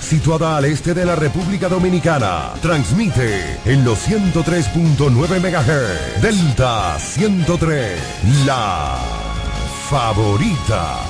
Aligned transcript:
situada 0.00 0.56
al 0.56 0.66
este 0.66 0.94
de 0.94 1.04
la 1.04 1.16
República 1.16 1.68
Dominicana, 1.68 2.52
transmite 2.62 3.58
en 3.64 3.84
los 3.84 3.98
103.9 4.08 5.40
MHz, 5.40 6.22
Delta 6.22 6.96
103, 6.98 8.00
la 8.46 8.98
favorita. 9.90 11.00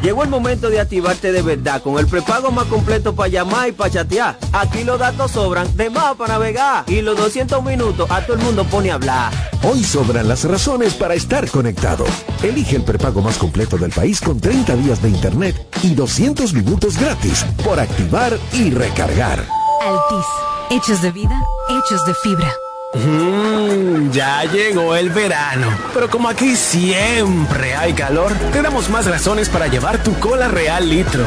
Llegó 0.00 0.22
el 0.22 0.30
momento 0.30 0.70
de 0.70 0.80
activarte 0.80 1.32
de 1.32 1.42
verdad 1.42 1.82
con 1.82 1.98
el 1.98 2.06
prepago 2.06 2.50
más 2.50 2.66
completo 2.66 3.14
para 3.14 3.28
llamar 3.28 3.68
y 3.68 3.72
para 3.72 3.90
chatear. 3.90 4.38
Aquí 4.52 4.84
los 4.84 4.98
datos 4.98 5.32
sobran, 5.32 5.76
de 5.76 5.90
más 5.90 6.14
para 6.16 6.34
navegar. 6.34 6.84
Y 6.88 7.02
los 7.02 7.16
200 7.16 7.64
minutos 7.64 8.08
a 8.10 8.20
todo 8.24 8.36
el 8.36 8.42
mundo 8.42 8.64
pone 8.64 8.90
a 8.90 8.94
hablar. 8.94 9.32
Hoy 9.62 9.82
sobran 9.84 10.28
las 10.28 10.44
razones 10.44 10.94
para 10.94 11.14
estar 11.14 11.48
conectado. 11.48 12.04
Elige 12.42 12.76
el 12.76 12.82
prepago 12.82 13.22
más 13.22 13.38
completo 13.38 13.78
del 13.78 13.92
país 13.92 14.20
con 14.20 14.40
30 14.40 14.76
días 14.76 15.00
de 15.00 15.08
internet 15.08 15.71
y 15.82 15.94
200 15.94 16.52
minutos 16.54 16.98
gratis 16.98 17.44
por 17.64 17.80
activar 17.80 18.38
y 18.52 18.70
recargar. 18.70 19.44
Altis, 19.80 20.26
hechos 20.70 21.02
de 21.02 21.10
vida, 21.10 21.42
hechos 21.68 22.04
de 22.06 22.14
fibra. 22.14 22.52
Mmm, 22.94 24.10
ya 24.10 24.44
llegó 24.44 24.94
el 24.94 25.08
verano. 25.08 25.66
Pero 25.94 26.10
como 26.10 26.28
aquí 26.28 26.56
siempre 26.56 27.74
hay 27.74 27.94
calor, 27.94 28.32
te 28.52 28.60
damos 28.60 28.90
más 28.90 29.06
razones 29.06 29.48
para 29.48 29.66
llevar 29.66 30.02
tu 30.02 30.12
cola 30.18 30.48
real 30.48 30.88
litro. 30.88 31.24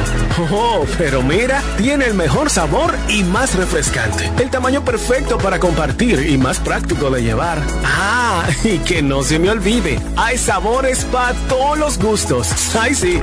Oh, 0.51 0.85
pero 0.97 1.23
mira, 1.23 1.63
tiene 1.77 2.05
el 2.05 2.13
mejor 2.13 2.51
sabor 2.51 2.93
y 3.09 3.23
más 3.23 3.55
refrescante. 3.55 4.31
El 4.37 4.51
tamaño 4.51 4.85
perfecto 4.85 5.39
para 5.39 5.59
compartir 5.59 6.27
y 6.29 6.37
más 6.37 6.59
práctico 6.59 7.09
de 7.09 7.23
llevar. 7.23 7.59
Ah, 7.83 8.43
y 8.63 8.77
que 8.79 9.01
no 9.01 9.23
se 9.23 9.39
me 9.39 9.49
olvide, 9.49 9.99
hay 10.17 10.37
sabores 10.37 11.03
para 11.05 11.33
todos 11.49 11.79
los 11.79 11.97
gustos. 11.97 12.49
Ay, 12.79 12.93
sí. 12.93 13.21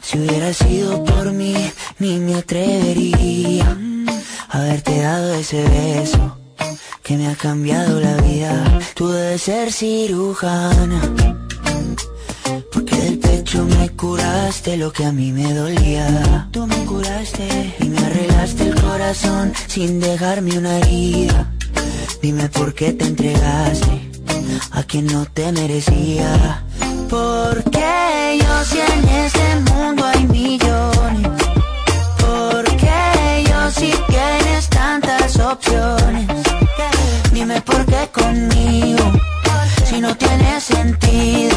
Si 0.00 0.18
hubiera 0.18 0.54
sido 0.54 1.04
por 1.04 1.30
mí, 1.30 1.54
ni 1.98 2.18
me 2.18 2.36
atrevería 2.36 3.76
a 4.48 4.58
haberte 4.58 5.00
dado 5.00 5.34
ese 5.34 5.62
beso 5.62 6.37
que 7.08 7.16
me 7.16 7.26
ha 7.28 7.36
cambiado 7.36 7.98
la 8.00 8.18
vida. 8.18 8.52
Tú 8.94 9.08
debes 9.08 9.40
ser 9.40 9.72
cirujana. 9.72 11.00
Porque 12.70 12.96
del 12.96 13.18
pecho 13.18 13.64
me 13.64 13.88
curaste 13.96 14.76
lo 14.76 14.92
que 14.92 15.06
a 15.06 15.12
mí 15.12 15.32
me 15.32 15.54
dolía. 15.54 16.48
Tú 16.52 16.66
me 16.66 16.76
curaste 16.84 17.74
y 17.80 17.84
me 17.88 17.98
arreglaste 17.98 18.64
el 18.68 18.74
corazón 18.74 19.54
sin 19.68 20.00
dejarme 20.00 20.58
una 20.58 20.76
herida. 20.80 21.50
Dime 22.20 22.46
por 22.50 22.74
qué 22.74 22.92
te 22.92 23.06
entregaste 23.06 24.10
a 24.72 24.82
quien 24.82 25.06
no 25.06 25.24
te 25.24 25.50
merecía. 25.50 26.62
Porque 27.08 28.38
yo 28.38 28.64
si 28.66 28.80
en 28.80 29.08
este 29.08 29.56
mundo 29.70 30.04
hay 30.04 30.26
millones. 30.26 30.67
Si 39.84 40.00
no 40.00 40.16
tiene 40.16 40.60
sentido. 40.60 41.56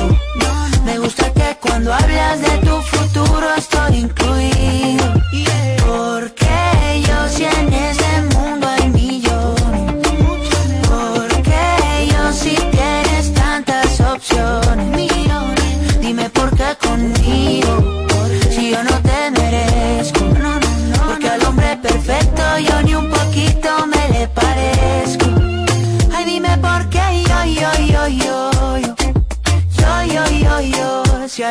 Me 0.85 0.97
gusta 0.97 1.31
que 1.31 1.57
cuando 1.61 1.93
hablas 1.93 2.41
de 2.41 2.57
tu 2.57 2.81
futuro 2.81 3.47
estoy 3.55 3.97
incluido. 3.97 5.13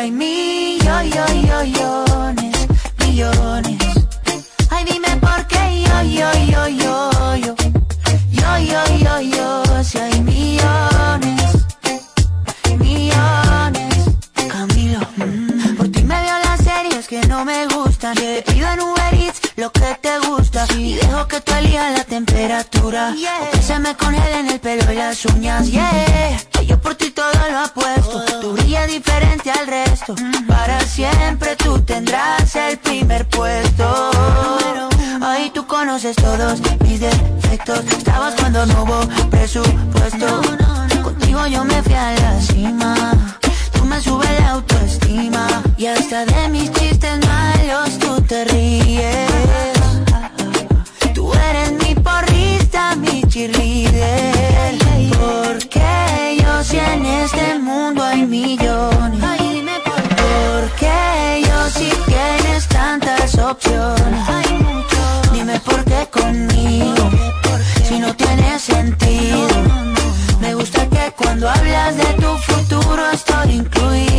Hay 0.01 0.11
millones, 0.11 1.59
millones. 2.99 3.79
Ay, 4.71 4.85
dime 4.85 5.15
por 5.21 5.47
qué 5.47 5.83
yo, 5.83 6.03
yo, 6.03 6.33
yo, 6.47 6.69
yo, 6.69 7.37
yo. 7.37 7.55
Yo, 8.31 8.59
yo, 8.59 8.83
yo, 8.97 9.21
yo. 9.21 9.85
Si 9.85 9.99
hay 9.99 10.21
millones, 10.23 11.67
millones. 12.79 13.95
Camilo, 14.49 15.01
mm, 15.17 15.77
por 15.77 15.89
ti 15.91 16.03
me 16.03 16.19
veo 16.23 16.39
las 16.45 16.61
series 16.65 17.07
que 17.07 17.21
no 17.27 17.45
me 17.45 17.67
gustan. 17.67 18.15
Te 18.15 18.43
pido 18.43 18.73
en 18.73 18.81
Uber 18.81 19.15
Eats 19.15 19.41
lo 19.57 19.71
que 19.71 19.99
te 20.01 20.19
gusta. 20.21 20.67
Y 20.79 20.95
dejo 20.95 21.29
que 21.29 21.41
tú 21.43 21.53
elijas 21.53 21.99
la 21.99 22.05
temperatura. 22.05 23.15
O 23.43 23.51
que 23.51 23.63
se 23.63 23.79
me 23.79 23.95
congelen 23.97 24.49
el 24.49 24.61
pelo 24.61 24.91
y 24.93 24.97
las 24.97 25.23
uñas, 25.27 25.71
yeah. 25.71 26.50
Resto. 29.71 30.15
Para 30.49 30.81
siempre 30.81 31.57
tú 31.57 31.81
tendrás 31.83 32.55
el 32.57 32.79
primer 32.79 33.27
puesto. 33.29 34.11
Ahí 35.23 35.51
tú 35.55 35.67
conoces 35.67 36.17
todos 36.17 36.61
mis 36.81 37.01
defectos. 37.01 37.85
Estabas 37.99 38.35
cuando 38.35 38.67
no 38.67 38.83
hubo 38.83 39.01
presupuesto. 39.31 40.27
Contigo 41.03 41.47
yo 41.47 41.65
me 41.65 41.83
fui 41.83 41.95
a 41.95 42.13
la 42.13 42.41
cima. 42.41 42.95
Tú 43.73 43.85
me 43.85 44.01
subes 44.01 44.41
la 44.41 44.51
autoestima. 44.53 45.47
Y 45.77 45.87
hasta 45.87 46.27
de 46.27 46.49
mis 46.49 46.71
chistes 46.73 47.19
malos 47.27 47.99
tú 47.99 48.21
te 48.23 48.45
ríes. 48.47 49.29
Tú 51.15 51.33
eres 51.33 51.73
mi 51.83 51.95
porrista, 51.95 52.97
mi 52.97 53.23
cheerleader. 53.29 54.79
Porque 55.19 56.39
yo 56.43 56.65
si 56.65 56.79
en 56.79 57.07
este 57.07 57.59
mundo 57.59 58.03
hay 58.03 58.27
millones. 58.27 59.40
Si 61.81 61.89
tienes 62.05 62.69
tantas 62.69 63.39
opciones. 63.39 64.27
Dime 65.33 65.59
por 65.61 65.83
qué 65.85 66.07
conmigo. 66.11 67.11
Si 67.89 67.99
no 67.99 68.15
tiene 68.15 68.59
sentido. 68.59 69.49
Me 70.43 70.55
gusta 70.55 70.87
que 70.91 71.11
cuando 71.17 71.49
hablas 71.49 71.97
de 71.97 72.05
tu 72.23 72.37
futuro 72.37 73.11
estoy 73.11 73.53
incluido. 73.53 74.10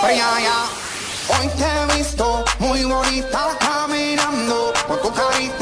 priaya. 0.00 0.64
Hoy 1.28 1.48
te 1.56 1.64
he 1.64 1.98
visto 1.98 2.44
muy 2.58 2.84
bonita 2.84 3.56
caminando 3.60 4.72
con 4.88 5.00
tu 5.00 5.12
carita. 5.12 5.59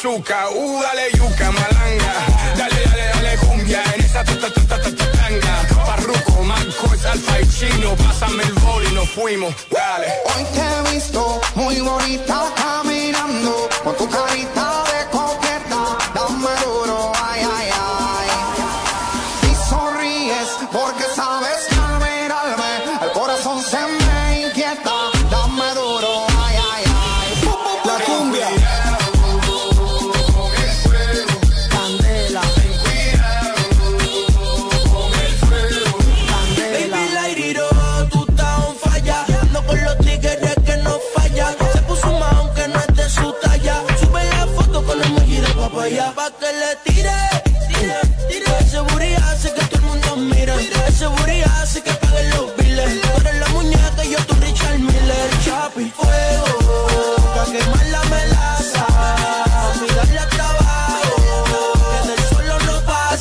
Machuca. 0.00 0.50
Uh, 0.50 0.80
dale 0.82 1.10
yuca, 1.12 1.52
malanga. 1.52 2.12
Dale, 2.56 2.84
dale, 2.84 3.12
dale 3.14 3.36
cumbia. 3.38 3.82
En 3.94 4.00
esa 4.00 4.24
ta, 4.24 4.34
ta, 4.34 4.50
ta, 4.50 4.62
ta, 4.66 4.78
ta, 4.78 4.90
ta, 4.90 5.12
tanga. 5.12 5.84
Farruko, 5.86 6.42
Marco, 6.42 6.90
Alfa 7.10 7.40
y 7.40 7.48
Chino. 7.48 7.94
Pásame 7.96 8.42
el 8.42 8.52
bol 8.54 8.84
y 8.84 8.94
nos 8.94 9.08
fuimos. 9.10 9.54
Dale. 9.70 10.06
Hoy 10.34 10.44
te 10.54 10.60
he 10.60 10.94
visto 10.94 11.40
muy 11.54 11.80
bonita 11.80 12.52
caminando 12.56 13.68
con 13.84 13.96
tu 13.96 14.08
carita 14.08 14.89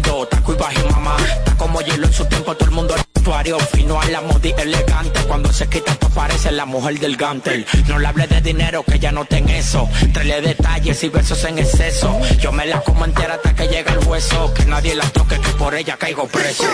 taco 0.00 0.52
y 0.52 0.56
bajo 0.56 0.72
y 0.72 0.92
mamá. 0.92 1.16
Está 1.18 1.56
como 1.56 1.80
hielo 1.80 2.06
en 2.06 2.12
su 2.12 2.24
tiempo, 2.26 2.54
todo 2.54 2.68
el 2.68 2.74
mundo 2.74 2.94
es 2.94 3.02
vestuario 3.14 3.58
fino 3.58 4.00
a 4.00 4.04
la 4.06 4.20
modi 4.20 4.54
elegante. 4.56 5.20
Cuando 5.26 5.52
se 5.52 5.68
quita 5.68 5.92
esto 5.92 6.08
parece 6.10 6.50
la 6.52 6.66
mujer 6.66 6.98
del 6.98 7.16
gantel. 7.16 7.66
No 7.86 7.98
le 7.98 8.06
hable 8.06 8.26
de 8.26 8.40
dinero, 8.40 8.82
que 8.84 8.98
ya 8.98 9.12
no 9.12 9.24
ten 9.24 9.48
eso. 9.48 9.88
Trele 10.12 10.40
detalles 10.40 11.02
y 11.02 11.08
besos 11.08 11.44
en 11.44 11.58
exceso. 11.58 12.18
Yo 12.40 12.52
me 12.52 12.66
la 12.66 12.80
como 12.80 13.04
entera 13.04 13.34
hasta 13.34 13.54
que 13.54 13.68
llega 13.68 13.92
el 13.92 14.06
hueso. 14.06 14.52
Que 14.54 14.64
nadie 14.66 14.94
la 14.94 15.08
toque, 15.10 15.40
que 15.40 15.50
por 15.50 15.74
ella 15.74 15.96
caigo 15.96 16.26
preso. 16.26 16.64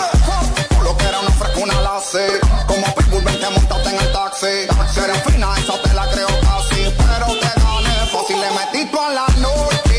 Lo 0.83 0.97
que 0.97 1.04
era 1.04 1.21
una 1.21 1.31
frescuna 1.31 1.81
la 1.81 2.00
sé, 2.00 2.26
como 2.66 2.95
Pitbull 2.95 3.25
vente 3.25 3.47
montate 3.50 3.88
en 3.88 3.97
el 3.97 4.12
taxi. 4.12 4.47
Si 4.93 5.00
eres 5.00 5.23
fina, 5.25 5.49
esa 5.59 5.81
te 5.83 5.95
la 5.95 6.07
creo 6.11 6.28
casi, 6.28 6.93
pero 6.99 7.26
te 7.40 7.61
gané 7.61 8.07
fácil, 8.12 8.40
le 8.40 8.50
metí 8.50 8.99
a 8.99 9.11
la 9.11 9.26
norte. 9.40 9.94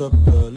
The. 0.00 0.49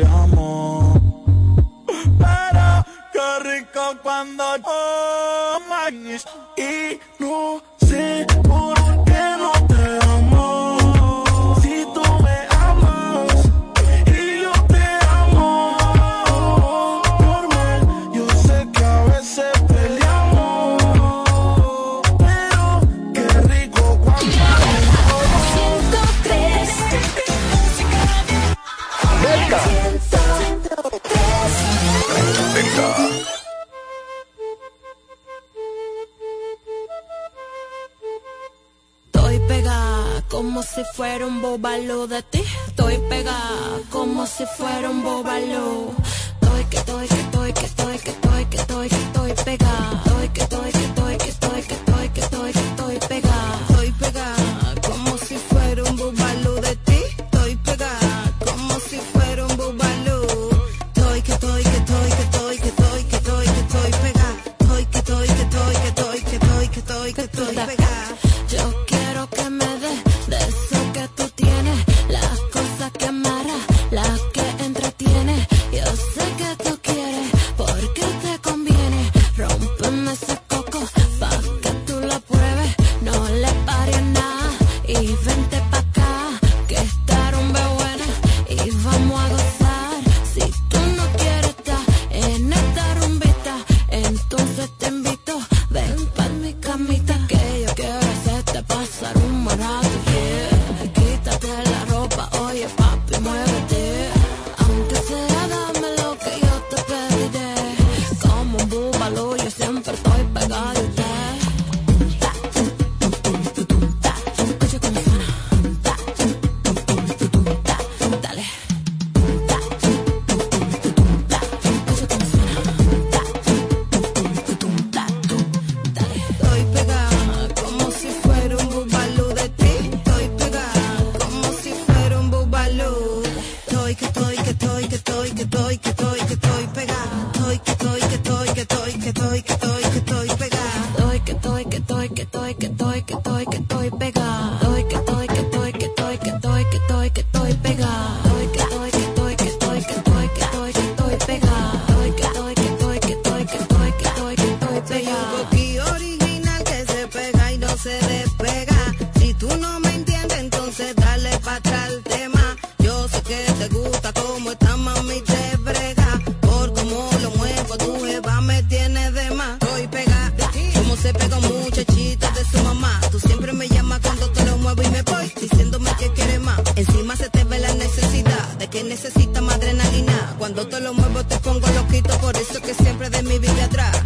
de 183.09 183.23
mi 183.23 183.39
vida 183.39 183.65
atrás. 183.65 184.01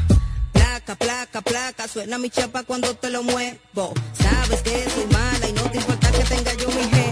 Placa, 0.52 0.96
placa, 0.96 1.42
placa, 1.42 1.88
suena 1.88 2.18
mi 2.18 2.30
chapa 2.30 2.64
cuando 2.64 2.96
te 2.96 3.10
lo 3.10 3.24
muevo. 3.24 3.94
Sabes 4.14 4.62
que 4.62 4.90
soy 4.90 5.06
mala 5.12 5.50
y 5.50 5.54
no 5.54 5.64
te 5.70 5.78
importa 5.78 6.12
que 6.12 6.24
tenga 6.24 6.54
yo 6.56 6.68
mi 6.70 6.84
jefe. 6.84 7.07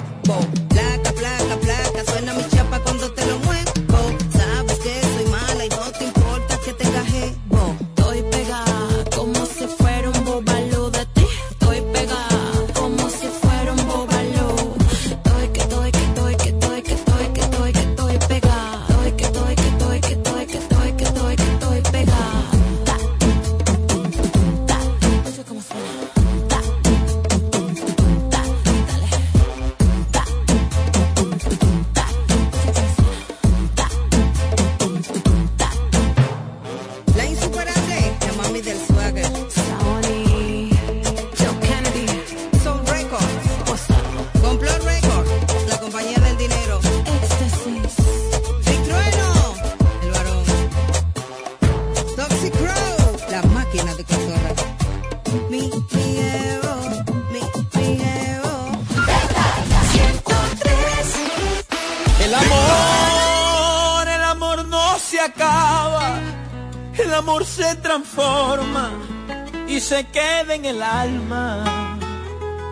en 70.56 70.66
el 70.66 70.82
alma. 70.82 71.98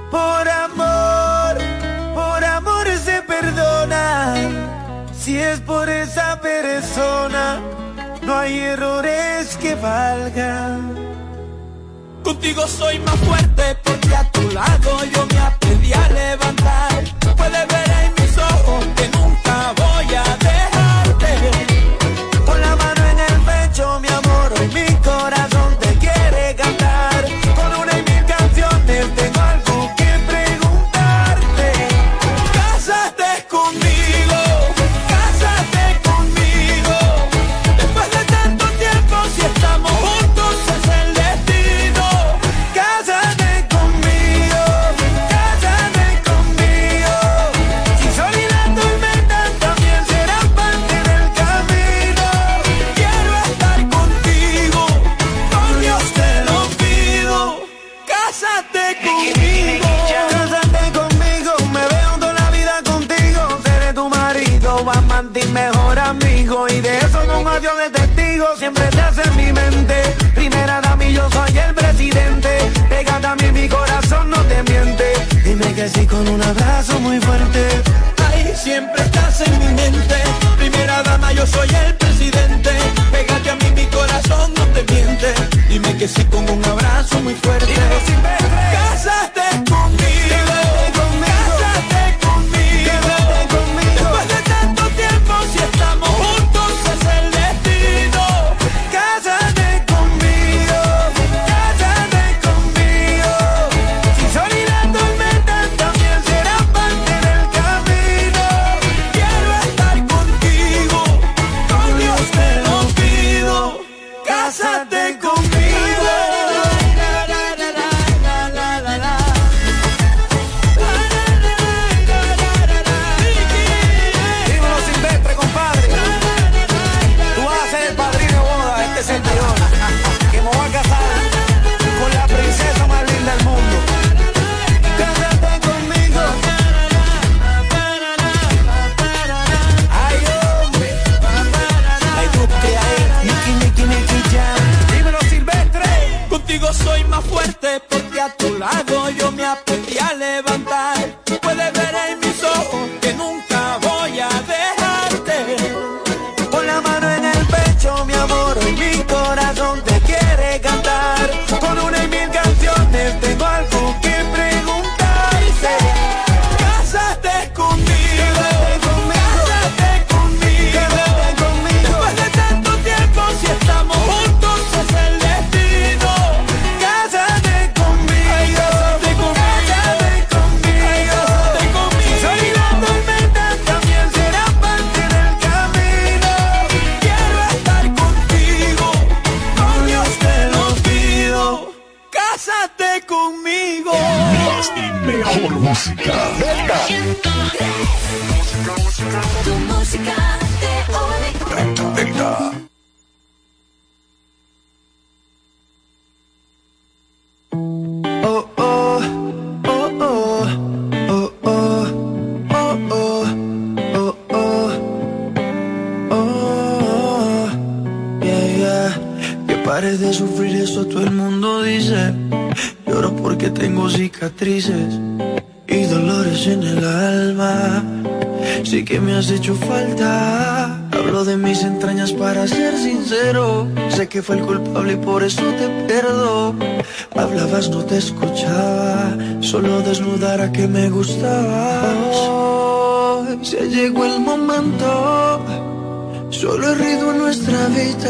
Por 0.09 0.47
amor, 0.49 1.57
por 2.13 2.43
amor 2.43 2.87
se 2.97 3.21
perdona. 3.23 4.35
Si 5.13 5.37
es 5.37 5.59
por 5.61 5.89
esa 5.89 6.39
persona, 6.39 7.59
no 8.21 8.35
hay 8.35 8.59
errores 8.59 9.57
que 9.57 9.75
valgan. 9.75 10.95
Contigo 12.23 12.65
soy 12.67 12.99
más 12.99 13.17
fuerte 13.27 13.75
porque 13.83 14.15
a 14.15 14.31
tu 14.31 14.49
lado 14.51 15.03
yo 15.13 15.25
me 15.25 15.39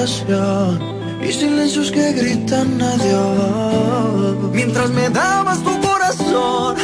y 0.04 1.32
silencios 1.32 1.90
que 1.90 2.12
gritan 2.12 2.82
adiós. 2.82 4.36
Mientras 4.52 4.90
me 4.90 5.10
dabas 5.10 5.64
tu 5.64 5.80
corazón, 5.80 6.76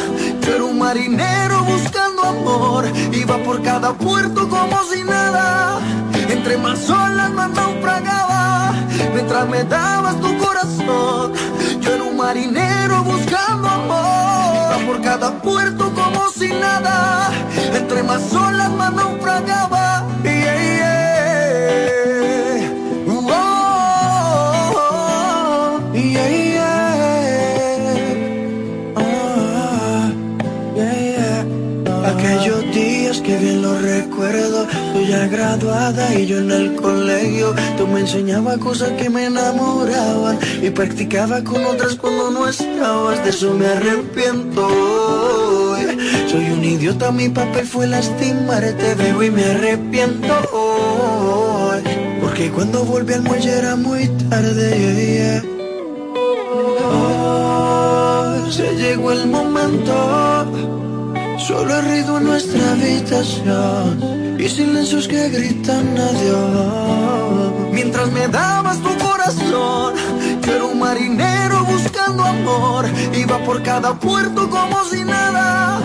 yo 0.41 0.55
era 0.55 0.63
un 0.63 0.77
marinero 0.79 1.65
buscando 1.65 2.23
amor. 2.23 2.85
Iba 3.11 3.37
por 3.39 3.61
cada 3.61 3.91
puerto 3.91 4.47
como 4.47 4.77
si 4.85 5.03
nada, 5.03 5.81
entre 6.29 6.55
más 6.59 6.89
olas 6.89 7.31
más 7.33 7.49
naufragaba. 7.49 8.73
Mientras 9.13 9.49
me 9.49 9.65
dabas 9.65 10.17
tu 10.21 10.37
corazón, 10.37 11.33
yo 11.81 11.93
era 11.93 12.03
un 12.05 12.15
marinero 12.15 13.03
buscando 13.03 13.67
amor. 13.67 14.79
Iba 14.79 14.85
por 14.87 15.01
cada 15.01 15.41
puerto 15.41 15.91
como 15.93 16.29
si 16.29 16.47
nada, 16.53 17.31
entre 17.75 18.01
más 18.01 18.33
olas 18.33 18.71
más 18.71 18.93
naufragaba. 18.93 19.98
graduada 35.27 36.15
y 36.15 36.25
yo 36.25 36.37
en 36.39 36.51
el 36.51 36.75
colegio. 36.75 37.53
Tú 37.77 37.87
me 37.87 38.01
enseñabas 38.01 38.57
cosas 38.57 38.91
que 38.91 39.09
me 39.09 39.25
enamoraban 39.25 40.39
y 40.61 40.69
practicaba 40.69 41.43
con 41.43 41.65
otras 41.65 41.95
cuando 41.95 42.31
no 42.31 42.47
estabas. 42.47 43.23
De 43.23 43.31
eso 43.31 43.53
me 43.53 43.67
arrepiento 43.67 44.67
hoy. 44.67 45.97
Soy 46.29 46.49
un 46.51 46.63
idiota, 46.63 47.11
mi 47.11 47.29
papel 47.29 47.65
fue 47.65 47.87
lastimarte, 47.87 48.95
veo 48.95 49.23
y 49.23 49.31
me 49.31 49.45
arrepiento 49.45 50.33
hoy. 50.53 51.81
Porque 52.21 52.51
cuando 52.51 52.83
volví 52.85 53.13
al 53.13 53.23
muelle 53.23 53.51
era 53.51 53.75
muy 53.75 54.07
tarde. 54.29 55.41
Se 58.51 58.75
llegó 58.75 59.11
el 59.11 59.27
momento. 59.27 59.93
Solo 61.37 61.77
he 61.77 61.81
ruido 61.81 62.17
en 62.17 62.23
nuestra 62.25 62.71
habitación 62.73 64.28
y 64.39 64.47
silencios 64.47 65.07
que 65.07 65.29
gritan 65.29 65.97
adiós. 65.97 67.53
Mientras 67.73 68.09
me 68.11 68.27
dabas 68.29 68.77
tu 68.79 68.97
corazón, 68.97 69.95
yo 70.41 70.55
era 70.55 70.63
un 70.63 70.79
marinero 70.79 71.65
buscando 71.65 72.23
amor. 72.23 72.85
Iba 73.13 73.37
por 73.39 73.61
cada 73.61 73.93
puerto 73.93 74.49
como 74.49 74.83
si 74.85 75.03
nada. 75.03 75.79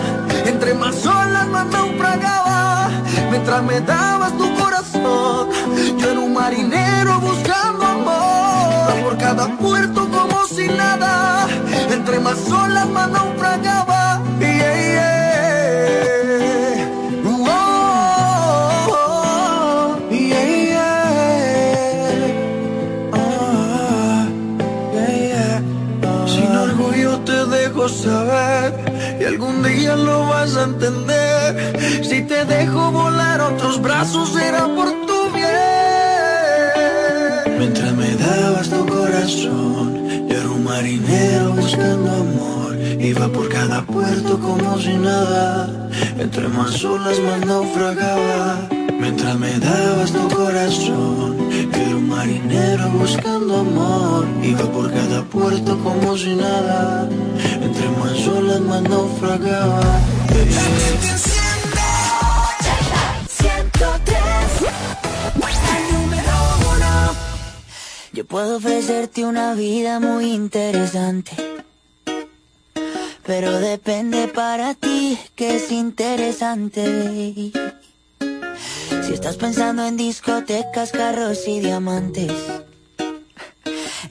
Entre 0.45 0.73
más 0.73 1.05
olas 1.05 1.47
más 1.49 1.67
naufragaba. 1.67 2.89
Mientras 3.29 3.61
me 3.63 3.81
dabas 3.81 4.37
tu 4.37 4.55
corazón, 4.55 5.49
yo 5.97 6.11
era 6.11 6.19
un 6.19 6.33
marinero 6.33 7.19
buscando 7.19 7.85
amor. 7.85 8.93
Iba 8.95 9.03
por 9.03 9.17
cada 9.17 9.47
puerto 9.57 10.09
como 10.09 10.47
si 10.47 10.67
nada. 10.67 11.45
Entre 11.91 12.19
más 12.19 12.39
olas 12.49 12.87
más 12.87 13.09
naufragaba. 13.09 14.21
Yeah, 14.39 14.93
yeah. 14.93 15.14
Y 27.87 29.23
algún 29.25 29.61
día 29.61 29.95
lo 29.95 30.25
vas 30.27 30.55
a 30.55 30.63
entender. 30.63 32.03
Si 32.03 32.23
te 32.23 32.43
dejo 32.45 32.91
volar 32.91 33.39
otros 33.41 33.79
brazos 33.79 34.33
será 34.33 34.65
por 34.65 34.89
tu 35.05 35.31
bien. 35.35 35.45
Mientras 37.59 37.93
me 37.93 38.15
dabas 38.15 38.69
tu 38.71 38.87
corazón, 38.87 40.27
yo 40.27 40.35
era 40.35 40.49
un 40.49 40.63
marinero 40.63 41.51
buscando 41.53 42.11
amor. 42.11 42.75
Iba 42.99 43.27
por 43.27 43.49
cada 43.49 43.83
puerto 43.83 44.39
como 44.39 44.79
si 44.79 44.93
nada. 44.93 45.69
Entre 46.17 46.47
más 46.47 46.83
olas 46.83 47.19
más 47.19 47.45
naufragaba. 47.45 48.67
Mientras 48.99 49.37
me 49.37 49.59
dabas 49.59 50.11
tu 50.11 50.27
corazón, 50.29 51.37
yo 51.51 51.81
era 51.85 51.95
un 51.95 52.09
marinero 52.09 52.89
buscando 52.89 53.59
amor. 53.59 54.25
Iba 54.41 54.71
por 54.71 54.91
cada 54.91 55.21
puerto 55.21 55.77
como 55.83 56.17
si 56.17 56.33
nada. 56.33 57.07
Entre 57.75 57.89
más 57.89 58.79
más. 58.79 59.35
Yo 68.13 68.25
puedo 68.25 68.57
ofrecerte 68.57 69.25
una 69.25 69.53
vida 69.55 69.99
muy 69.99 70.31
interesante. 70.31 71.33
Pero 73.25 73.59
depende 73.59 74.29
para 74.29 74.73
ti 74.75 75.19
que 75.35 75.57
es 75.57 75.69
interesante. 75.71 77.51
Si 79.05 79.13
estás 79.13 79.35
pensando 79.35 79.83
en 79.85 79.97
discotecas, 79.97 80.93
carros 80.93 81.45
y 81.45 81.59
diamantes. 81.59 82.31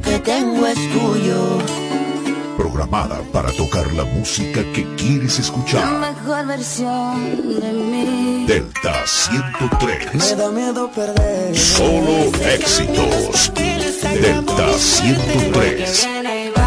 que 0.00 0.18
tengo 0.20 0.66
es 0.66 0.78
tuyo. 0.92 1.58
Programada 2.56 3.20
para 3.32 3.52
tocar 3.52 3.92
la 3.92 4.04
música 4.04 4.62
que 4.72 4.86
quieres 4.96 5.38
escuchar. 5.38 5.84
La 5.84 6.12
mejor 6.12 6.46
versión 6.46 7.60
de 7.60 7.72
mí. 7.72 8.44
Delta 8.46 9.06
103. 9.06 10.14
Me 10.14 10.36
da 10.36 10.50
miedo 10.50 10.90
perder. 10.90 11.56
Solo 11.56 12.30
éxitos. 12.42 13.52
Delta 13.54 14.72
103. 14.78 16.63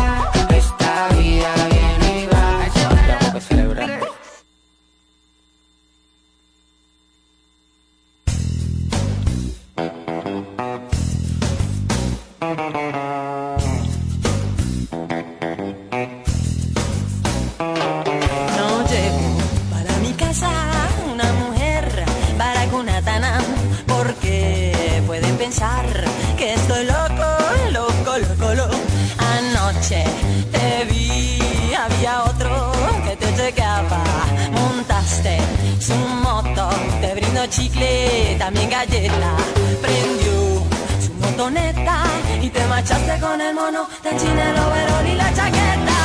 chicle, 37.50 38.36
también 38.38 38.70
galleta. 38.70 39.36
Prendió 39.82 40.64
su 41.00 41.14
motoneta 41.20 42.04
y 42.42 42.50
te 42.50 42.66
machaste 42.68 43.20
con 43.20 43.40
el 43.42 43.54
mono 43.54 43.88
de 44.04 44.10
China, 44.18 44.50
el 44.50 44.60
overol 44.60 45.08
y 45.08 45.16
la 45.16 45.34
chaqueta. 45.34 45.97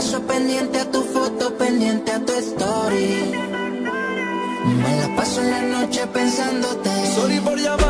paso 0.00 0.22
pendiente 0.22 0.78
a 0.80 0.90
tu 0.90 1.02
foto, 1.02 1.54
pendiente 1.58 2.10
a 2.10 2.24
tu 2.24 2.32
story. 2.32 3.32
Me 4.82 4.96
la 4.96 5.14
paso 5.14 5.42
en 5.42 5.50
la 5.50 5.60
noche 5.60 6.06
pensándote. 6.06 6.90
Sorry 7.14 7.38
por 7.40 7.58
llamar. 7.58 7.89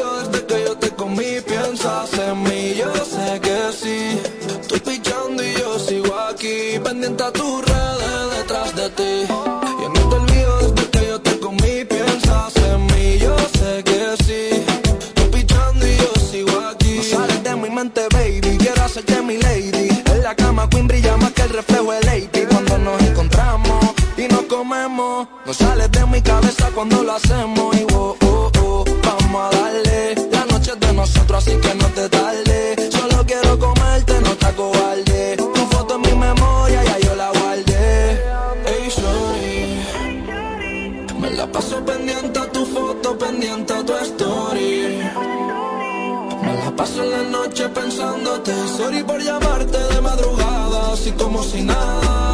Desde 0.00 0.46
que 0.46 0.64
yo 0.64 0.76
te 0.78 0.90
comí. 0.90 1.40
Piensas 1.46 2.12
en 2.14 2.42
mí, 2.42 2.74
yo 2.74 2.92
sé 3.04 3.40
que 3.40 3.58
sí. 3.72 4.20
Estoy 4.60 4.80
pichando 4.80 5.42
y 5.42 5.54
yo 5.54 5.78
sigo 5.78 6.14
aquí. 6.30 6.78
Pendiente 6.82 7.22
a 7.22 7.32
tus 7.32 7.64
redes 7.64 8.38
detrás 8.38 8.74
de 8.74 8.88
ti. 8.90 9.26
Yo 9.28 9.88
no 9.88 10.08
te 10.08 10.16
olvido 10.16 10.58
desde 10.58 10.90
que 10.90 11.06
yo 11.06 11.20
te 11.20 11.38
comí. 11.40 11.84
Piensas 11.84 12.56
en 12.56 12.86
mí, 12.86 13.18
yo 13.18 13.36
sé 13.58 13.84
que 13.84 14.16
sí. 14.24 14.64
Estoy 15.06 15.26
pichando 15.32 15.86
y 15.86 15.96
yo 15.96 16.12
sigo 16.30 16.60
aquí. 16.70 16.96
No 16.96 17.02
sales 17.02 17.42
de 17.44 17.56
mi 17.56 17.70
mente, 17.70 18.02
baby. 18.12 18.56
Quiero 18.58 18.82
hacerte 18.82 19.22
mi 19.22 19.36
lady. 19.38 19.88
En 20.06 20.22
la 20.22 20.34
cama, 20.34 20.68
Queen 20.70 20.88
brilla 20.88 21.16
más 21.16 21.32
que 21.32 21.42
el 21.42 21.50
reflejo 21.50 21.92
de 21.92 22.00
Lady. 22.02 22.46
Cuando 22.50 22.78
nos 22.78 23.02
encontramos 23.02 23.84
y 24.16 24.28
nos 24.28 24.42
comemos, 24.42 25.28
no 25.44 25.54
sales 25.54 25.90
de 25.90 26.06
mi 26.06 26.22
cabeza 26.22 26.70
cuando 26.74 27.02
lo 27.02 27.12
hacemos. 27.12 27.91
Así 32.02 32.08
que 32.08 32.08
no 32.08 32.08
te 32.08 32.08
tarde. 32.08 32.90
Solo 32.90 33.24
quiero 33.26 33.58
comerte, 33.58 34.20
no 34.20 34.36
te 34.36 34.46
acobarde. 34.46 35.36
Tu 35.36 35.66
foto 35.66 35.94
en 35.96 36.00
mi 36.02 36.14
memoria, 36.14 36.84
ya 36.84 36.98
yo 36.98 37.14
la 37.16 37.30
guardé. 37.30 38.24
Ey, 38.66 38.90
sorry. 38.90 39.78
Me 41.20 41.30
la 41.30 41.46
paso 41.46 41.84
pendiente 41.84 42.38
a 42.38 42.50
tu 42.50 42.64
foto, 42.66 43.18
pendiente 43.18 43.72
a 43.72 43.84
tu 43.84 43.94
story. 43.96 44.98
Me 46.42 46.54
la 46.64 46.76
paso 46.76 47.02
en 47.04 47.10
la 47.10 47.22
noche 47.24 47.68
pensándote. 47.68 48.52
Sorry 48.76 49.02
por 49.04 49.20
llamarte 49.20 49.78
de 49.78 50.00
madrugada, 50.00 50.92
así 50.92 51.12
como 51.12 51.42
si 51.42 51.62
nada. 51.62 52.31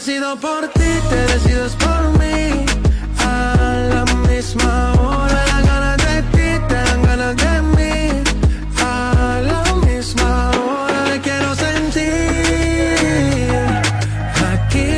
Decido 0.00 0.34
por 0.36 0.66
ti, 0.68 0.90
te 1.10 1.26
decides 1.32 1.76
por 1.76 2.18
mí. 2.18 2.64
A 3.18 3.54
la 3.92 4.04
misma 4.28 4.94
hora, 4.94 5.44
dan 5.50 5.64
ganas 5.66 5.96
de 5.98 6.22
ti, 6.32 6.48
te 6.68 6.74
dan 6.74 7.02
ganas 7.02 7.36
de 7.36 7.62
mí. 7.76 8.22
A 8.82 9.40
la 9.50 9.62
misma 9.86 10.50
hora, 10.52 11.04
te 11.04 11.20
quiero 11.20 11.54
sentir. 11.54 12.06
Aquí 14.52 14.88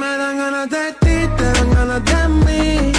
me 0.00 0.12
dan 0.22 0.38
ganas 0.38 0.70
de 0.70 0.92
ti, 1.02 1.16
te 1.36 1.44
dan 1.56 1.70
ganas 1.74 2.02
de 2.04 2.28
mí. 2.46 2.92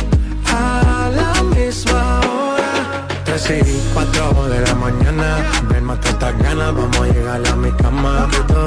A 0.54 1.12
la 1.20 1.32
misma 1.56 2.20
hora. 2.30 3.08
Tres 3.26 3.50
y 3.50 3.82
cuatro 3.94 4.50
de 4.50 4.60
la 4.68 4.76
mañana. 4.76 5.28
Ven, 5.68 5.84
mata 5.84 6.10
estas 6.10 6.38
ganas, 6.38 6.76
vamos 6.76 7.03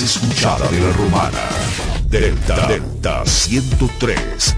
Escuchada 0.00 0.68
de 0.68 0.80
la 0.80 0.92
romana. 0.92 1.38
Delta, 2.08 2.66
Delta 2.66 3.24
103. 3.24 4.55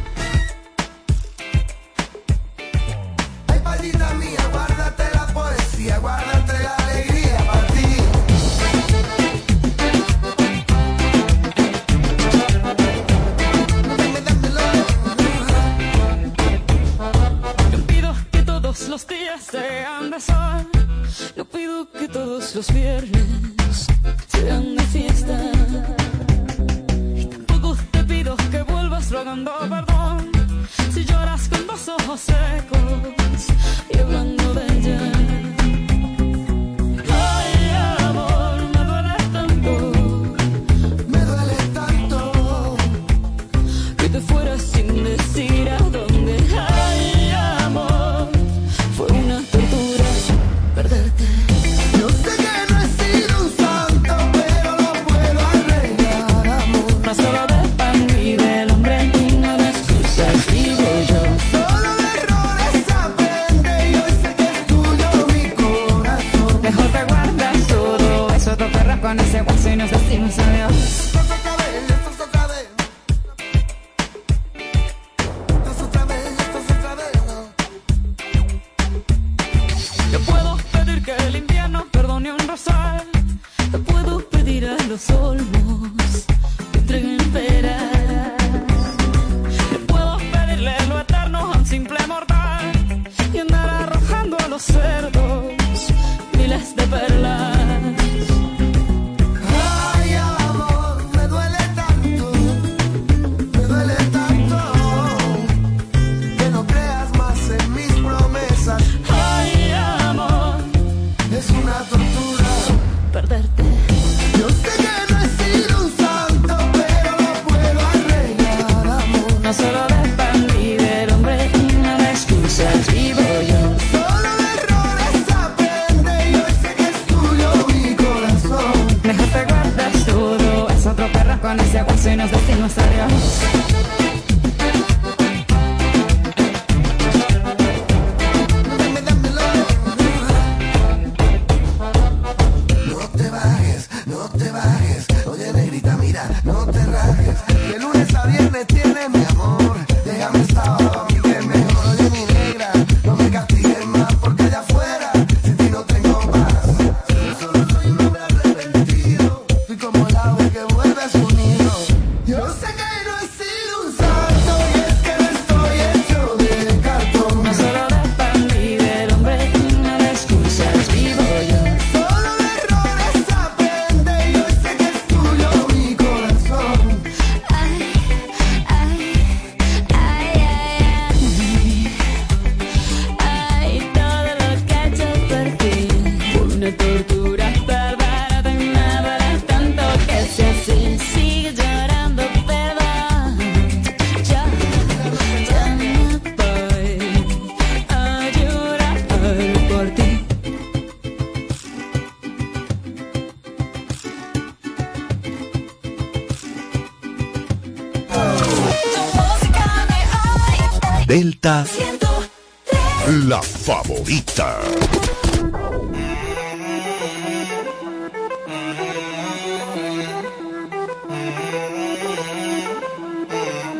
Favorita. 213.88 214.48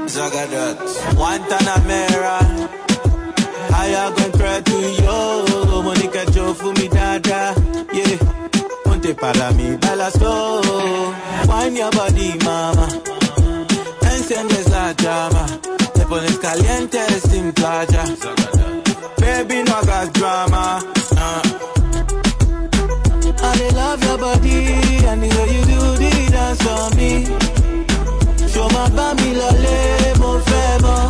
Zagadot. 0.08 0.78
Guantanamera. 1.16 2.38
You 3.88 3.94
gonna 3.94 4.36
cry 4.36 4.60
to 4.60 4.78
yo? 5.02 5.82
Monica 5.82 6.30
Joe 6.32 6.52
for 6.54 6.72
me 6.74 6.88
dada. 6.88 7.54
Yeah. 7.92 8.18
Ponte 8.84 9.14
para 9.14 9.50
mí, 9.52 9.76
baila 9.80 10.10
slow. 10.10 11.14
Wine 11.48 11.76
your 11.76 11.90
body, 11.92 12.34
mama. 12.44 12.88
Enciendes 14.02 14.68
la 14.70 14.92
llama. 14.92 15.46
Te 15.94 16.04
pones 16.06 16.38
caliente 16.38 17.00
sin 17.20 17.52
playa. 17.52 18.04
Baby, 19.16 19.62
no 19.64 19.72
hagas 19.72 20.12
drama. 20.12 20.82
Uh. 21.16 21.42
I 23.40 23.70
love 23.74 24.02
your 24.04 24.18
body 24.18 24.66
and 25.06 25.22
the 25.22 25.28
way 25.36 25.48
you 25.54 25.62
do 25.72 25.80
the 26.02 26.12
dance 26.32 26.66
on 26.66 26.96
me. 26.96 27.12
Yo 28.54 28.68
más 28.74 28.90
pa' 28.90 29.14
mi 29.18 29.30
lole, 29.40 29.78
mo 30.20 30.30
fẹ́ 30.48 30.80
mọ́. 30.84 31.02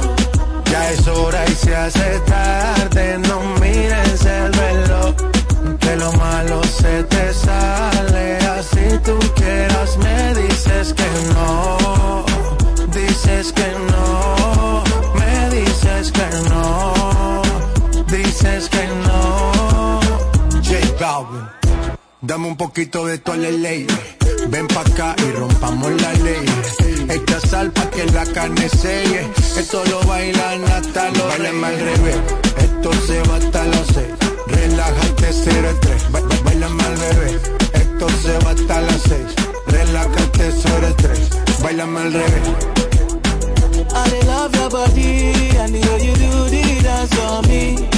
Ya 0.70 0.90
es 0.92 1.06
hora 1.08 1.42
y 1.46 1.54
se 1.54 1.74
hace 1.74 2.20
tarde, 2.26 3.18
no 3.28 3.36
mires 3.60 4.24
el 4.26 4.52
reloj, 4.52 5.14
que 5.80 5.96
lo 5.96 6.12
malo 6.12 6.60
se 6.78 6.94
te 7.04 7.32
sale, 7.32 8.26
así 8.58 8.86
tú 9.06 9.16
quieras 9.38 9.96
me 10.04 10.34
dices 10.40 10.92
que 10.98 11.10
no, 11.34 12.24
dices 12.92 13.46
que 13.58 13.68
no, 13.92 14.06
me 15.18 15.34
dices 15.56 16.12
que 16.16 16.28
no, 16.50 16.97
dices 18.38 18.68
que 18.68 18.86
no. 18.86 20.00
J 20.62 20.78
Balvin, 21.00 21.48
dame 22.20 22.48
un 22.48 22.56
poquito 22.56 23.06
de 23.06 23.18
tu 23.18 23.34
ley. 23.34 23.86
Ven 24.48 24.66
pa' 24.68 24.80
acá 24.80 25.14
y 25.18 25.32
rompamos 25.32 25.90
la 26.02 26.12
ley. 26.24 26.44
Echa 27.08 27.40
sal 27.40 27.70
pa' 27.72 27.90
que 27.90 28.04
la 28.06 28.24
carne 28.26 28.68
selle. 28.68 29.26
Esto 29.56 29.82
lo 29.86 30.00
bailan 30.04 30.64
hasta 30.64 31.10
los 31.10 31.28
Bailen 31.28 31.64
al 31.64 31.78
revés. 31.78 32.16
Esto 32.58 32.92
se 33.06 33.22
va 33.28 33.36
hasta 33.36 33.64
las 33.64 33.86
seis. 33.94 34.14
Relájate, 34.46 35.32
cero 35.32 35.70
el 35.70 35.80
tres. 35.80 36.02
Ba- 36.12 36.20
ba- 36.20 36.86
al 36.86 36.98
revés. 36.98 37.40
Esto 37.72 38.08
se 38.22 38.38
va 38.44 38.50
hasta 38.50 38.80
las 38.82 39.02
seis. 39.02 39.28
Relájate, 39.66 40.52
cero 40.62 40.86
el 40.86 40.94
tres. 40.96 41.28
Báilame 41.62 42.00
al 42.00 42.12
revés. 42.12 42.48
I 43.90 44.26
love 44.26 44.54
your 44.54 44.70
body 44.70 45.56
and 45.58 45.74
the 45.74 45.80
way 45.88 46.06
you 46.06 46.14
do 46.14 46.48
the 46.50 46.82
dance 46.82 47.18
on 47.20 47.48
me. 47.48 47.97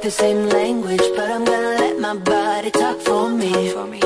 the 0.07 0.13
same 0.13 0.49
language, 0.51 1.03
but 1.17 1.29
I'm 1.33 1.45
gonna 1.45 1.75
let 1.83 1.99
my 1.99 2.15
body 2.15 2.71
talk 2.71 3.01
for 3.01 3.29
me. 3.29 3.71
For 3.71 3.87
me. 3.89 4.06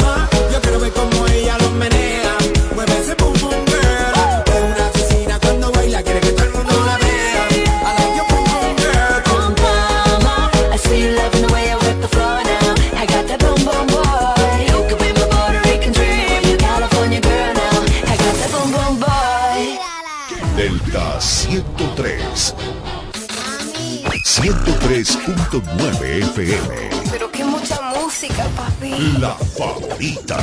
FM. 25.01 26.89
Pero 27.09 27.31
que 27.31 27.43
mucha 27.43 27.81
música, 27.81 28.43
papi. 28.55 28.91
La 29.19 29.33
favorita. 29.57 30.37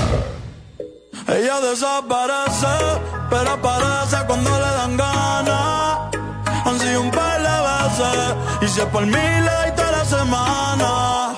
Ella 1.28 1.60
desaparece, 1.60 2.66
pero 3.30 3.50
aparece 3.52 4.16
cuando 4.26 4.50
le 4.50 4.70
dan 4.78 4.96
ganas. 4.96 5.98
Han 6.64 6.80
sido 6.80 7.02
un 7.02 7.10
par 7.10 7.40
de 7.40 7.56
veces, 7.68 8.34
y 8.62 8.68
se 8.68 8.86
por 8.86 9.06
mí 9.06 9.12
le 9.12 9.72
toda 9.72 9.92
la 9.92 10.04
semana. 10.04 11.36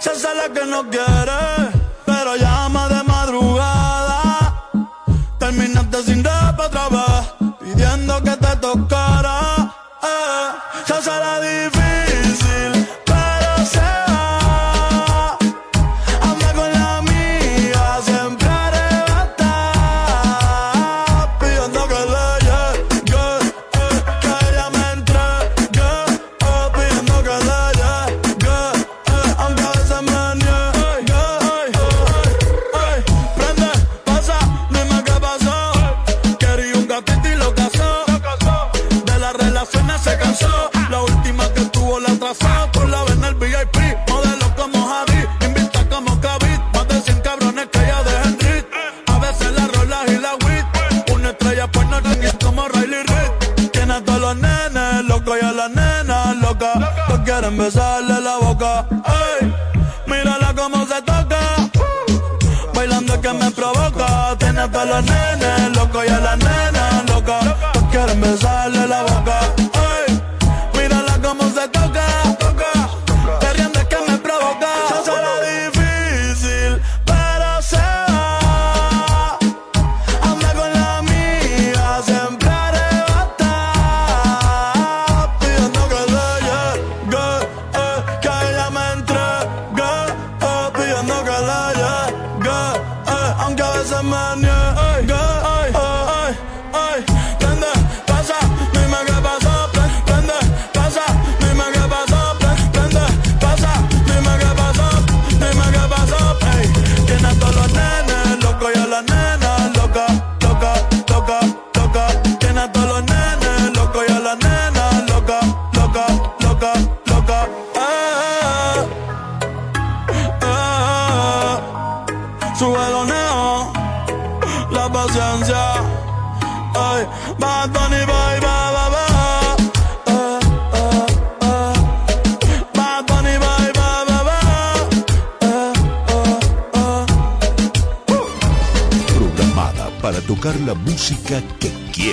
Se 0.00 0.10
hace 0.10 0.34
la 0.34 0.52
que 0.52 0.66
no 0.66 0.88
quiere 0.90 1.71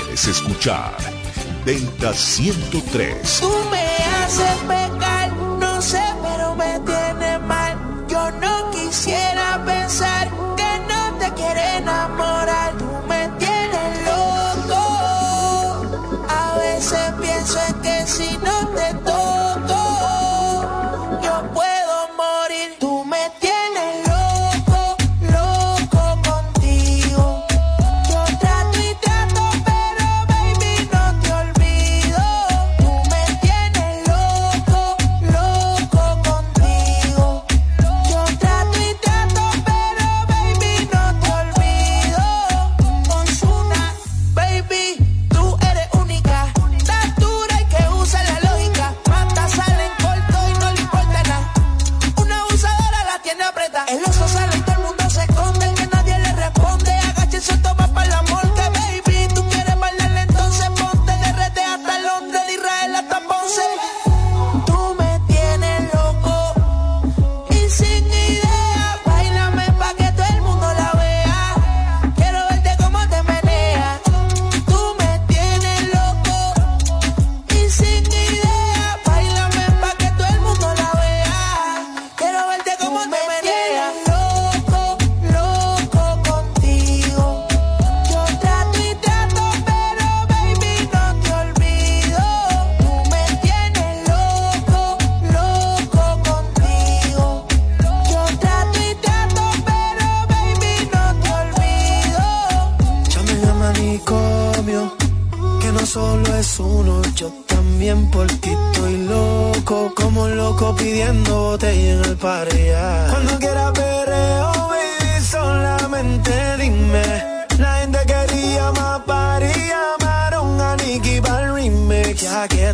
puedes 0.09 0.27
escuchar 0.27 0.97
Delta 1.65 2.13
103. 2.13 3.39
Tú 3.41 3.51
me 3.69 3.85
haces 4.23 4.57
pecar. 4.67 5.08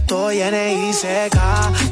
Estoy 0.05 0.39
en 0.39 0.53
ICK, 0.53 1.37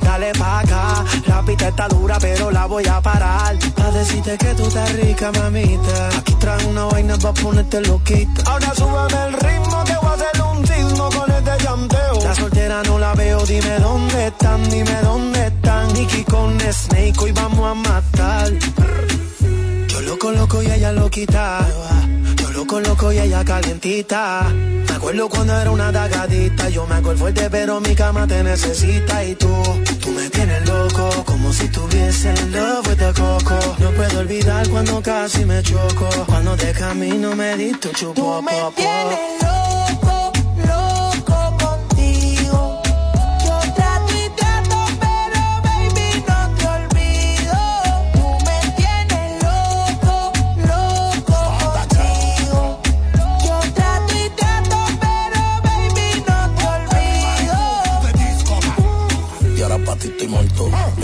dale 0.02 0.32
pa' 0.34 0.60
acá. 0.60 1.04
La 1.26 1.42
pista 1.42 1.68
está 1.70 1.88
dura, 1.88 2.18
pero 2.20 2.52
la 2.52 2.68
voy 2.68 2.86
a 2.86 3.02
parar. 3.02 3.58
Pa' 3.76 3.92
decirte 3.92 4.38
que 4.38 4.54
tú 4.54 4.68
estás 4.68 4.94
rica, 4.94 5.32
mamita. 5.32 6.10
Aquí 6.18 6.36
trae 6.36 6.64
una 6.68 6.86
vaina 6.86 7.18
pa' 7.18 7.34
ponerte 7.34 7.82
loquita. 7.82 8.44
Ahora 8.46 8.72
súbeme 8.76 9.20
el 9.28 9.34
ritmo 9.34 9.84
que 9.84 9.96
voy 9.96 10.10
a 10.10 10.14
hacer 10.14 10.42
un 10.42 10.64
ritmo 10.64 11.10
con 11.10 11.32
este 11.32 11.64
llanteo. 11.64 12.16
La 12.24 12.36
soltera 12.36 12.84
no 12.84 13.00
la 13.00 13.14
veo, 13.16 13.46
dime 13.46 13.80
dónde 13.80 14.28
están, 14.28 14.70
dime 14.70 14.96
dónde 15.02 15.48
están. 15.48 15.94
Nicky 15.94 16.24
con 16.24 16.60
Snake, 16.60 17.16
hoy 17.20 17.32
vamos 17.32 17.66
a 17.72 17.74
matar. 17.74 18.52
Yo 19.88 20.02
loco, 20.02 20.32
loco 20.32 20.62
y 20.62 20.68
ella 20.68 20.92
loquita. 20.92 21.68
Yo 22.42 22.52
loco, 22.52 22.80
loco 22.80 23.12
y 23.12 23.18
ella 23.18 23.44
calientita. 23.44 24.46
Me 24.94 24.98
acuerdo 24.98 25.28
cuando 25.28 25.60
era 25.60 25.72
una 25.72 25.92
dagadita. 25.92 26.70
Yo 26.70 26.86
me 26.86 26.94
acuerdo 26.94 27.22
fuerte, 27.22 27.50
pero 27.50 27.82
mi 27.82 27.96
cama 27.96 28.28
te 28.28 28.44
necesita. 28.44 29.24
Y 29.26 29.34
tú, 29.34 29.52
tú 30.00 30.12
me 30.12 30.30
tienes 30.30 30.68
loco, 30.68 31.10
como 31.26 31.52
si 31.52 31.68
tuviese 31.70 32.30
en 32.30 32.52
love 32.52 32.88
with 32.88 32.98
the 32.98 33.12
coco. 33.20 33.58
No 33.80 33.90
puedo 33.90 34.20
olvidar 34.20 34.70
cuando 34.70 35.02
casi 35.02 35.46
me 35.46 35.64
choco. 35.64 36.08
Cuando 36.28 36.56
de 36.56 36.72
camino 36.74 37.36
me 37.36 37.58
diste 37.58 37.88
un 37.88 37.96
chupo, 37.96 38.14
Tú 38.14 38.42
me 38.44 38.52
po, 38.52 38.70
po. 38.70 38.74
tienes 38.76 39.20
loco, 39.42 39.73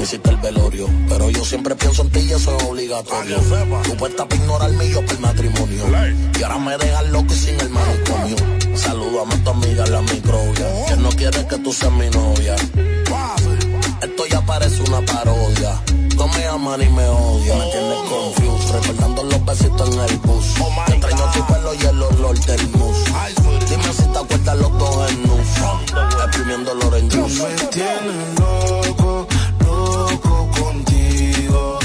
hiciste 0.09 0.29
el 0.31 0.37
velorio. 0.37 0.87
Pero 1.07 1.29
yo 1.29 1.45
siempre 1.45 1.75
pienso 1.75 2.01
en 2.01 2.09
ti 2.09 2.19
y 2.19 2.31
eso 2.31 2.57
es 2.57 2.63
obligatorio. 2.63 3.37
Tú 3.83 3.95
puestas 3.95 4.25
para 4.25 4.41
ignorarme 4.41 4.85
y 4.85 4.91
yo 4.91 5.05
por 5.05 5.13
el 5.13 5.19
matrimonio. 5.19 5.85
Y 6.39 6.43
ahora 6.43 6.57
me 6.57 6.77
dejas 6.77 7.09
loco 7.09 7.27
y 7.31 7.35
sin 7.35 7.59
el 7.59 7.69
manicomio. 7.69 8.35
Salúdame 8.75 9.35
a 9.35 9.43
tu 9.43 9.49
amiga 9.51 9.85
la 9.85 10.01
microbia. 10.01 10.85
Que 10.87 10.95
no 10.97 11.09
quiere 11.09 11.47
que 11.47 11.57
tú 11.59 11.71
seas 11.71 11.91
mi 11.91 12.09
novia. 12.09 12.55
Esto 14.01 14.25
ya 14.25 14.41
parece 14.45 14.81
una 14.81 15.01
parodia. 15.05 15.79
No 16.15 16.27
me 16.27 16.45
aman 16.47 16.81
y 16.81 16.89
me 16.89 17.07
odian. 17.07 17.59
Me 17.59 17.71
tienes 17.71 17.99
confused. 18.09 18.71
Recordando 18.73 19.23
los 19.23 19.45
besitos 19.45 19.95
en 19.95 19.99
el 19.99 20.17
bus. 20.17 20.45
Te 20.87 20.93
extraño 20.93 21.31
tu 21.33 21.53
pelo 21.53 21.73
y 21.75 21.85
el 21.85 22.01
olor 22.01 22.39
del 22.39 22.67
mousse. 22.69 23.11
Dime 23.69 23.93
si 23.93 24.03
te 24.03 24.17
acuerdas 24.17 24.57
los 24.57 24.79
dos 24.79 25.11
en 25.11 25.21
nus. 25.21 25.47
Exprimiendo 26.25 26.71
el 26.71 26.83
orange 26.83 27.17
juice. 27.17 27.43
me 27.43 27.67
tienes 27.67 28.39
loco, 28.39 29.27
loco 30.23 30.49
contigo. 30.59 31.79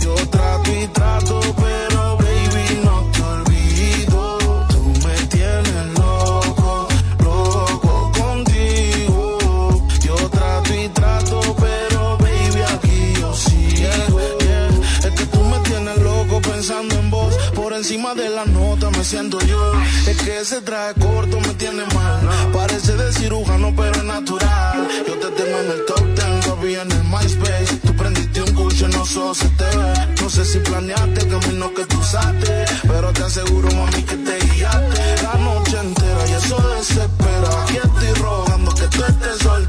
Yo 0.00 0.14
trato 0.30 0.70
y 0.72 0.86
trato, 0.88 1.40
pero 1.56 2.16
baby, 2.16 2.80
no 2.84 3.10
te 3.12 3.22
olvido. 3.22 4.38
Tú 4.68 5.06
me 5.06 5.14
tienes 5.28 5.98
loco, 5.98 6.88
loco 7.20 8.12
contigo. 8.18 9.82
Yo 10.00 10.16
trato 10.30 10.74
y 10.74 10.88
trato, 10.88 11.40
pero 11.58 12.18
baby, 12.18 12.62
aquí 12.74 13.12
yo 13.20 13.34
sigo. 13.34 14.20
Es 15.04 15.12
que 15.14 15.26
tú 15.26 15.40
me 15.44 15.58
tienes 15.60 15.98
loco 16.02 16.40
pensando 16.40 16.94
en 16.96 17.10
vos. 17.10 17.34
Por 17.54 17.72
encima 17.72 18.14
de 18.14 18.28
la 18.30 18.44
nota 18.44 18.90
me 18.90 19.04
siento 19.04 19.40
yo. 19.42 19.72
Es 20.06 20.16
que 20.22 20.40
ese 20.40 20.60
traje 20.62 20.94
corto 21.00 21.40
me 21.40 21.54
tiene 21.54 21.84
mal. 21.94 22.28
Parece 22.52 22.96
de 22.96 23.12
cirujano, 23.12 23.72
pero 23.76 23.92
es 23.92 24.04
natural. 24.04 24.88
Yo 25.06 25.14
te 25.18 25.30
tengo 25.30 25.58
en 25.58 25.70
el 25.70 25.84
top 25.84 26.04
10 26.14 26.27
vi 26.58 26.74
en 26.74 26.90
el 26.90 27.04
MySpace. 27.04 27.76
Tú 27.84 27.94
prendiste 27.94 28.42
un 28.42 28.54
cucho, 28.54 28.88
no 28.88 29.04
sos 29.04 29.38
se 29.38 29.48
te 29.50 29.64
ve. 29.64 29.92
No 30.20 30.28
sé 30.28 30.44
si 30.44 30.58
planeaste 30.58 31.20
el 31.20 31.28
camino 31.28 31.72
que 31.74 31.84
tú 31.86 31.98
usaste, 31.98 32.64
pero 32.86 33.12
te 33.12 33.22
aseguro, 33.22 33.68
mami, 33.70 34.02
que 34.02 34.16
te 34.16 34.38
guiaste. 34.54 35.22
La 35.22 35.34
noche 35.34 35.78
entera 35.78 36.28
y 36.28 36.32
eso 36.32 36.56
desespera. 36.76 37.62
Aquí 37.62 37.76
estoy 37.76 38.22
rogando 38.22 38.74
que 38.74 38.86
tú 38.88 39.04
estés 39.04 39.38
soltero 39.38 39.67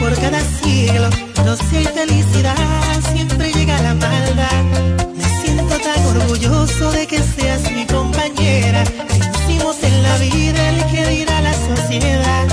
por 0.00 0.18
cada 0.18 0.40
siglo. 0.62 1.08
No 1.44 1.52
hay 1.52 1.84
felicidad, 1.84 2.56
siempre 3.12 3.52
llega 3.52 3.80
la 3.82 3.94
maldad. 3.94 4.64
Me 5.14 5.24
siento 5.42 5.76
tan 5.78 6.00
orgulloso 6.16 6.90
de 6.92 7.06
que 7.06 7.18
seas 7.22 7.70
mi 7.70 7.84
compañera. 7.86 8.82
Vencimos 9.08 9.76
en 9.82 10.02
la 10.02 10.16
vida 10.18 10.68
el 10.70 10.86
que 10.90 11.06
dirá 11.06 11.40
la 11.42 11.52
sociedad. 11.52 12.46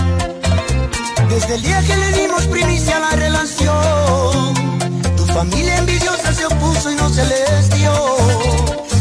Desde 1.30 1.56
el 1.56 1.62
día 1.62 1.82
que 1.88 1.96
le 1.96 2.12
dimos 2.22 2.44
primicia 2.48 2.98
a 2.98 3.00
la 3.00 3.12
relación, 3.12 4.54
tu 5.16 5.26
familia 5.26 5.78
envidiosa 5.78 6.34
se 6.34 6.46
opuso 6.46 6.92
y 6.92 6.96
no 6.96 7.10
se 7.10 7.26
les 7.26 7.70
dio. 7.78 7.94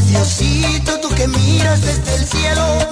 Diosito, 0.08 1.00
tú 1.00 1.08
que 1.14 1.26
miras 1.26 1.80
desde 1.82 2.14
el 2.14 2.26
cielo, 2.26 2.85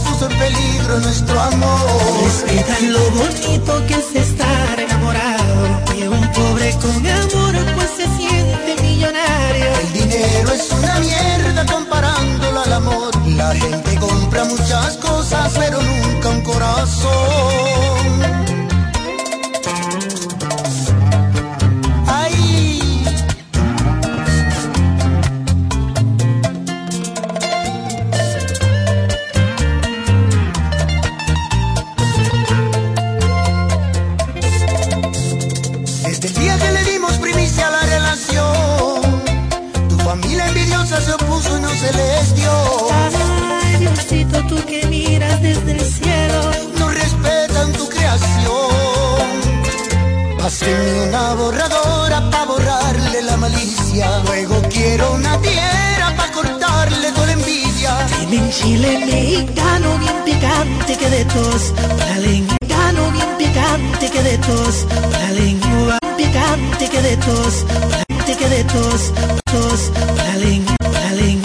puso 0.00 0.30
en 0.30 0.38
peligro 0.38 1.00
nuestro 1.00 1.40
amor. 1.40 2.24
Respetan 2.24 2.92
lo 2.92 3.10
bonito 3.10 3.86
que 3.86 3.94
es 3.94 4.14
estar 4.14 4.80
enamorado. 4.80 5.82
Y 5.96 6.06
un 6.06 6.32
pobre 6.32 6.74
con 6.82 7.06
amor 7.06 7.54
pues 7.74 7.90
se 7.96 8.06
siente 8.16 8.82
millonario. 8.82 9.66
El 9.82 9.92
dinero 9.92 10.52
es 10.52 10.70
una 10.72 10.98
mierda 11.00 11.66
comparándolo 11.66 12.60
al 12.60 12.72
amor. 12.72 13.10
La 13.26 13.54
gente 13.54 13.96
compra 13.96 14.44
muchas 14.44 14.96
cosas 14.96 15.52
pero 15.58 15.80
nunca 15.80 16.28
un 16.28 16.40
corazón. 16.42 18.49
Chile 58.80 58.98
mexicano 59.04 59.98
bien 59.98 60.24
picante 60.24 60.96
que 60.96 61.10
de 61.10 61.24
tos. 61.26 61.74
La 61.98 62.18
lengua 62.18 62.56
bien 63.12 63.28
picante 63.36 64.10
que 64.10 64.22
de 64.22 64.38
tos. 64.38 64.86
La 65.12 65.32
lengua 65.32 65.98
picante 66.16 66.88
que 66.88 67.02
de 67.02 67.16
tos. 67.18 67.66
Picante 68.08 68.36
que 68.38 68.48
de 68.48 68.64
tos. 68.64 70.19